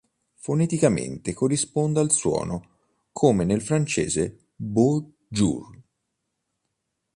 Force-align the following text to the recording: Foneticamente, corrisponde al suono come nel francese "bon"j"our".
Foneticamente, 0.33 1.31
corrisponde 1.31 1.99
al 1.99 2.09
suono 2.09 2.69
come 3.11 3.43
nel 3.45 3.61
francese 3.61 4.47
"bon"j"our". 4.55 5.79